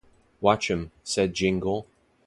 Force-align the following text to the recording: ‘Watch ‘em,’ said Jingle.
‘Watch 0.41 0.71
‘em,’ 0.71 0.89
said 1.03 1.35
Jingle. 1.35 1.85